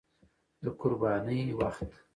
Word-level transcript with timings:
د 0.63 0.65
قربانۍ 0.79 1.41
وخت 1.59 1.89